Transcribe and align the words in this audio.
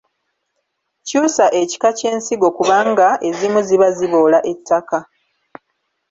Kyusa 1.07 1.45
ekika 1.61 1.89
ky’ensigo 1.97 2.47
kubanga 2.57 3.07
ezimu 3.29 3.59
ziba 3.67 3.87
ziboola 3.97 4.39
ettaka. 4.51 4.99